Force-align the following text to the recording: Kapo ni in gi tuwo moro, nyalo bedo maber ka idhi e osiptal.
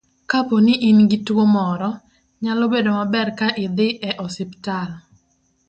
Kapo 0.31 0.55
ni 0.65 0.73
in 0.89 0.97
gi 1.09 1.17
tuwo 1.25 1.43
moro, 1.55 1.89
nyalo 2.43 2.63
bedo 2.73 2.89
maber 2.97 3.29
ka 3.39 3.47
idhi 3.65 3.87
e 4.09 4.11
osiptal. 4.25 4.89